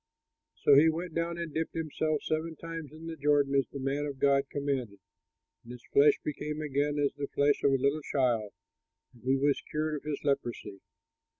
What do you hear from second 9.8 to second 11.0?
of his leprosy.